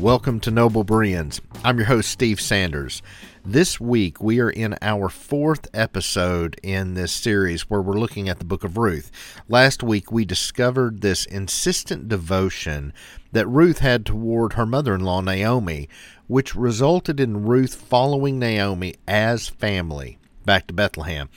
[0.00, 1.40] Welcome to Noble Bereans.
[1.64, 3.00] I'm your host, Steve Sanders.
[3.46, 8.38] This week, we are in our fourth episode in this series where we're looking at
[8.38, 9.10] the book of Ruth.
[9.48, 12.92] Last week, we discovered this insistent devotion
[13.32, 15.88] that Ruth had toward her mother in law, Naomi,
[16.26, 21.30] which resulted in Ruth following Naomi as family back to Bethlehem.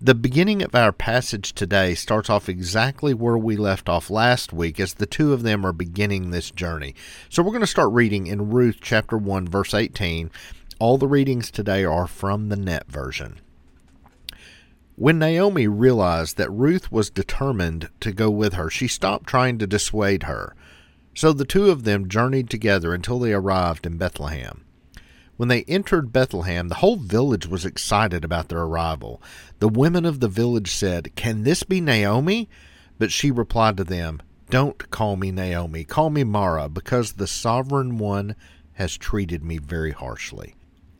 [0.00, 4.78] The beginning of our passage today starts off exactly where we left off last week
[4.78, 6.94] as the two of them are beginning this journey.
[7.28, 10.30] So we're going to start reading in Ruth chapter 1 verse 18.
[10.78, 13.40] All the readings today are from the net version.
[14.94, 19.66] When Naomi realized that Ruth was determined to go with her, she stopped trying to
[19.66, 20.54] dissuade her.
[21.16, 24.64] So the two of them journeyed together until they arrived in Bethlehem.
[25.38, 29.22] When they entered Bethlehem, the whole village was excited about their arrival.
[29.60, 32.48] The women of the village said, Can this be Naomi?
[32.98, 37.98] But she replied to them, Don't call me Naomi, call me Mara, because the sovereign
[37.98, 38.34] one
[38.72, 40.56] has treated me very harshly.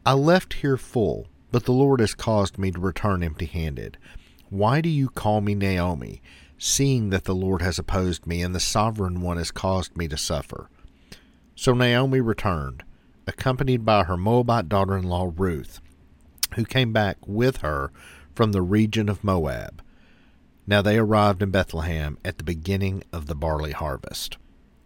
[0.06, 3.98] I left here full, but the Lord has caused me to return empty handed.
[4.50, 6.22] Why do you call me Naomi,
[6.58, 10.16] seeing that the Lord has opposed me and the sovereign one has caused me to
[10.16, 10.70] suffer?
[11.56, 12.84] So Naomi returned
[13.28, 15.80] accompanied by her Moabite daughter in law Ruth,
[16.54, 17.92] who came back with her
[18.34, 19.82] from the region of Moab.
[20.66, 24.36] Now they arrived in Bethlehem at the beginning of the barley harvest.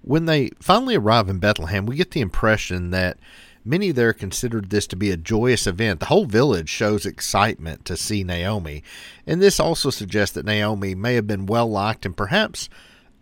[0.02, 3.18] When they finally arrive in Bethlehem, we get the impression that
[3.64, 6.00] many there considered this to be a joyous event.
[6.00, 8.82] The whole village shows excitement to see Naomi,
[9.26, 12.68] and this also suggests that Naomi may have been well liked and perhaps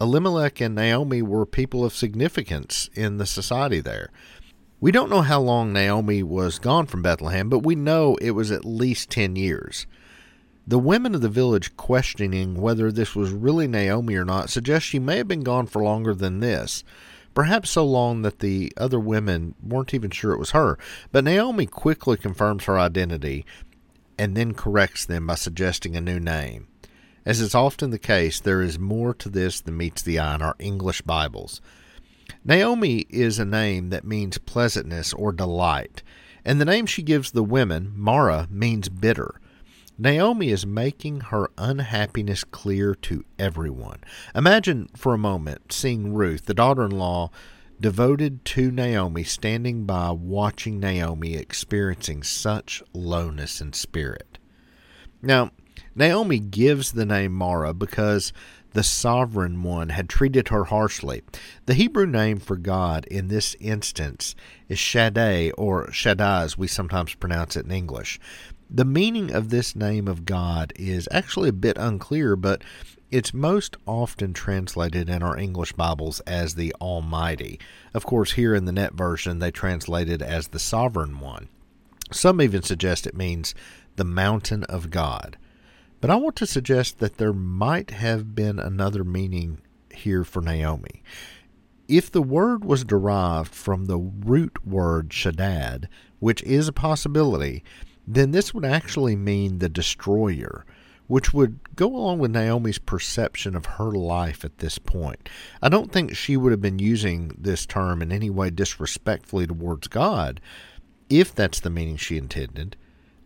[0.01, 4.11] Elimelech and Naomi were people of significance in the society there.
[4.83, 8.51] We don't know how long Naomi was gone from Bethlehem, but we know it was
[8.51, 9.87] at least 10 years.
[10.67, 14.99] The women of the village questioning whether this was really Naomi or not suggest she
[14.99, 16.83] may have been gone for longer than this,
[17.35, 20.79] perhaps so long that the other women weren't even sure it was her.
[21.13, 23.45] But Naomi quickly confirms her identity
[24.19, 26.69] and then corrects them by suggesting a new name.
[27.27, 30.41] As is often the case, there is more to this than meets the eye in
[30.41, 31.61] our English Bibles.
[32.45, 36.03] Naomi is a name that means pleasantness or delight,
[36.45, 39.41] and the name she gives the women, Mara, means bitter.
[39.99, 43.99] Naomi is making her unhappiness clear to everyone.
[44.35, 47.31] Imagine for a moment seeing Ruth, the daughter in law,
[47.79, 54.39] devoted to Naomi, standing by watching Naomi experiencing such lowness in spirit.
[55.21, 55.51] Now,
[55.95, 58.33] Naomi gives the name Mara because
[58.73, 61.23] the sovereign one had treated her harshly.
[61.67, 64.35] The Hebrew name for God in this instance
[64.69, 68.21] is Shaddai, or Shaddai as we sometimes pronounce it in English.
[68.69, 72.63] The meaning of this name of God is actually a bit unclear, but
[73.11, 77.59] it's most often translated in our English Bibles as the Almighty.
[77.93, 81.49] Of course, here in the net version, they translate it as the Sovereign One.
[82.13, 83.55] Some even suggest it means
[83.97, 85.37] the mountain of God.
[86.01, 89.61] But I want to suggest that there might have been another meaning
[89.93, 91.03] here for Naomi.
[91.89, 95.89] If the word was derived from the root word Shaddad,
[96.19, 97.65] which is a possibility,
[98.07, 100.65] then this would actually mean the destroyer,
[101.07, 105.29] which would go along with Naomi's perception of her life at this point.
[105.61, 109.89] I don't think she would have been using this term in any way disrespectfully towards
[109.89, 110.41] God,
[111.11, 112.77] if that's the meaning she intended.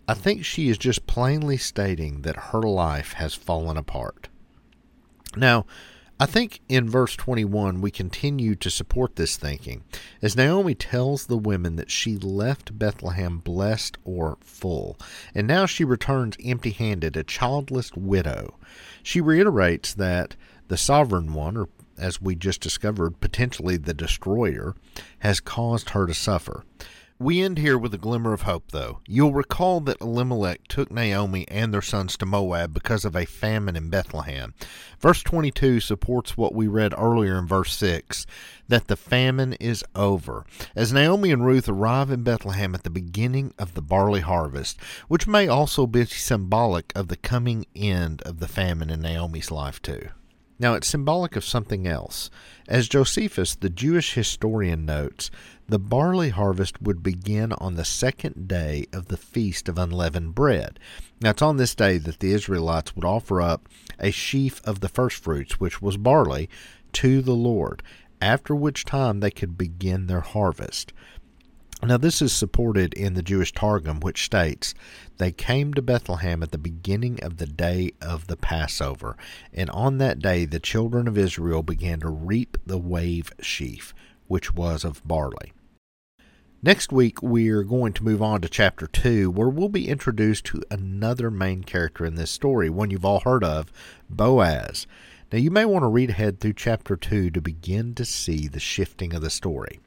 [0.07, 4.29] I think she is just plainly stating that her life has fallen apart.
[5.37, 5.65] Now,
[6.21, 9.83] I think in verse 21 we continue to support this thinking,
[10.23, 14.97] as Naomi tells the women that she left Bethlehem blessed or full,
[15.35, 18.57] and now she returns empty handed, a childless widow.
[19.03, 20.37] She reiterates that
[20.69, 24.77] the sovereign one, or as we just discovered, potentially the destroyer,
[25.19, 26.65] has caused her to suffer.
[27.21, 28.99] We end here with a glimmer of hope, though.
[29.07, 33.77] You'll recall that Elimelech took Naomi and their sons to Moab because of a famine
[33.77, 34.53] in Bethlehem.
[34.99, 38.27] Verse 22 supports what we read earlier in verse 6
[38.67, 40.45] that the famine is over.
[40.75, 45.29] As Naomi and Ruth arrive in Bethlehem at the beginning of the barley harvest, which
[45.29, 50.09] may also be symbolic of the coming end of the famine in Naomi's life, too.
[50.59, 52.31] Now, it's symbolic of something else.
[52.69, 55.31] As Josephus, the Jewish historian, notes,
[55.69, 60.79] the barley harvest would begin on the second day of the Feast of Unleavened Bread.
[61.21, 63.69] Now, it's on this day that the Israelites would offer up
[63.99, 66.49] a sheaf of the firstfruits, which was barley,
[66.93, 67.83] to the Lord,
[68.21, 70.93] after which time they could begin their harvest.
[71.87, 74.73] Now, this is supported in the Jewish Targum, which states,
[75.19, 79.19] They came to Bethlehem at the beginning of the day of the Passover,
[79.53, 83.93] and on that day the children of Israel began to reap the wave sheaf,
[84.29, 85.53] which was of barley.
[86.63, 90.63] Next week, we're going to move on to chapter 2, where we'll be introduced to
[90.71, 93.71] another main character in this story, one you've all heard of,
[94.09, 94.87] Boaz.
[95.31, 98.59] Now, you may want to read ahead through chapter 2 to begin to see the
[98.59, 99.81] shifting of the story.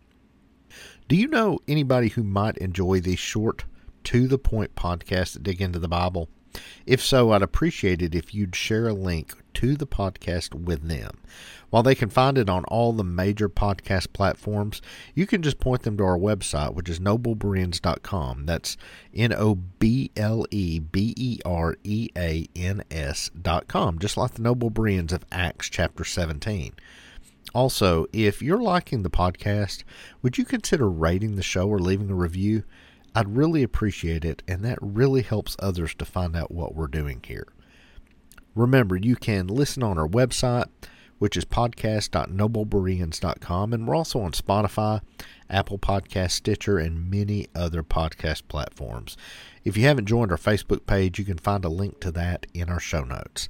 [1.07, 3.63] Do you know anybody who might enjoy these short,
[4.03, 6.27] to the point podcasts that dig into the Bible?
[6.85, 11.11] If so, I'd appreciate it if you'd share a link to the podcast with them.
[11.69, 14.81] While they can find it on all the major podcast platforms,
[15.15, 18.45] you can just point them to our website, which is noblebereans.com.
[18.45, 18.75] That's
[19.13, 24.41] N O B L E B E R E A N S.com, just like the
[24.41, 26.73] Noble Bereans of Acts chapter 17.
[27.53, 29.83] Also, if you're liking the podcast,
[30.21, 32.63] would you consider rating the show or leaving a review?
[33.15, 37.23] I'd really appreciate it, and that really helps others to find out what we're doing
[37.25, 37.47] here.
[38.53, 40.67] Remember, you can listen on our website,
[41.17, 45.01] which is podcast.noblebereans.com, and we're also on Spotify,
[45.49, 49.17] Apple Podcast, Stitcher, and many other podcast platforms.
[49.63, 52.69] If you haven't joined our Facebook page, you can find a link to that in
[52.69, 53.49] our show notes.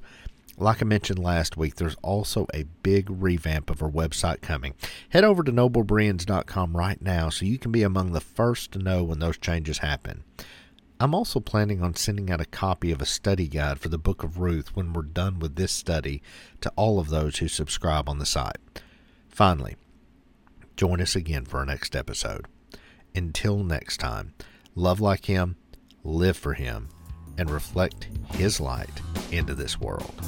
[0.60, 4.74] Like I mentioned last week, there's also a big revamp of our website coming.
[5.10, 9.04] Head over to noblebereans.com right now so you can be among the first to know
[9.04, 10.24] when those changes happen.
[10.98, 14.24] I'm also planning on sending out a copy of a study guide for the book
[14.24, 16.22] of Ruth when we're done with this study
[16.60, 18.58] to all of those who subscribe on the site.
[19.28, 19.76] Finally,
[20.76, 22.46] join us again for our next episode.
[23.14, 24.34] Until next time,
[24.74, 25.54] love like Him,
[26.02, 26.88] live for Him,
[27.38, 29.00] and reflect His light
[29.30, 30.20] into this world.